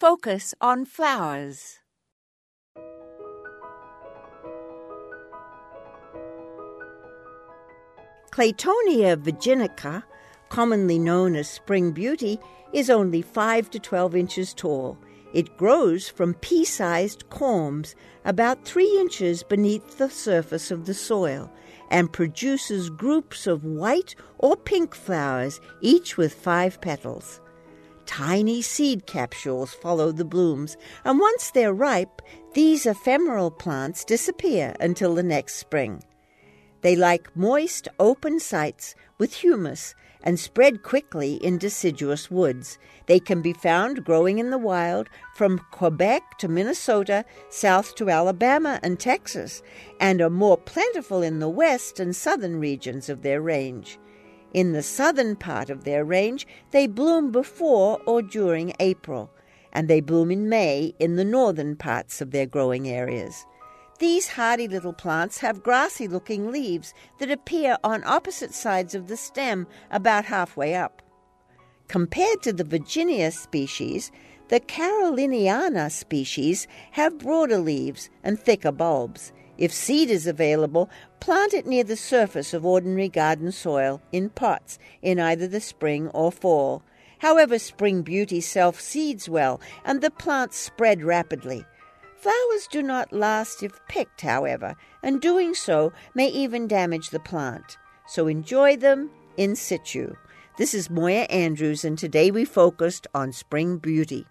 [0.00, 1.80] Focus on flowers.
[8.30, 10.04] Claytonia virginica,
[10.50, 12.38] commonly known as spring beauty,
[12.72, 14.96] is only 5 to 12 inches tall.
[15.34, 21.50] It grows from pea sized corms about 3 inches beneath the surface of the soil
[21.90, 27.40] and produces groups of white or pink flowers, each with five petals.
[28.08, 32.22] Tiny seed capsules follow the blooms, and once they're ripe,
[32.54, 36.02] these ephemeral plants disappear until the next spring.
[36.80, 42.78] They like moist, open sites with humus and spread quickly in deciduous woods.
[43.06, 48.80] They can be found growing in the wild from Quebec to Minnesota, south to Alabama
[48.82, 49.62] and Texas,
[50.00, 53.98] and are more plentiful in the west and southern regions of their range.
[54.54, 59.30] In the southern part of their range, they bloom before or during April,
[59.72, 63.44] and they bloom in May in the northern parts of their growing areas.
[63.98, 69.16] These hardy little plants have grassy looking leaves that appear on opposite sides of the
[69.16, 71.02] stem about halfway up.
[71.88, 74.12] Compared to the Virginia species,
[74.48, 79.32] the Caroliniana species have broader leaves and thicker bulbs.
[79.58, 84.78] If seed is available, plant it near the surface of ordinary garden soil in pots
[85.02, 86.84] in either the spring or fall.
[87.18, 91.66] However, spring beauty self seeds well and the plants spread rapidly.
[92.16, 97.78] Flowers do not last if picked, however, and doing so may even damage the plant.
[98.06, 100.14] So enjoy them in situ.
[100.56, 104.26] This is Moya Andrews, and today we focused on spring beauty.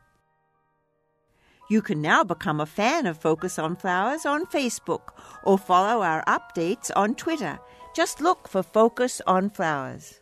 [1.70, 5.10] You can now become a fan of Focus on Flowers on Facebook
[5.44, 7.60] or follow our updates on Twitter.
[7.94, 10.22] Just look for Focus on Flowers.